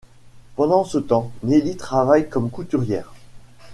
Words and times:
Pendant 0.55 0.83
ce 0.83 0.97
temps, 0.97 1.31
Nellie 1.43 1.77
travaille 1.77 2.27
comme 2.27 2.49
couturière. 2.49 3.13